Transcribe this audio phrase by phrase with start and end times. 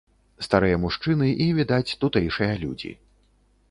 [0.47, 2.91] Старыя мужчыны і, відаць, тутэйшыя людзі.